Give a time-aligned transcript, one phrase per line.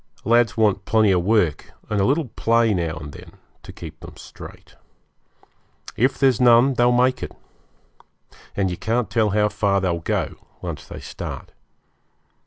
[0.25, 4.17] Lads want plenty of work, and a little play now and then to keep them
[4.17, 4.75] straight.
[5.95, 7.33] If there's none, they'll make it;
[8.57, 11.51] and you can't tell how far they'll go when they once start.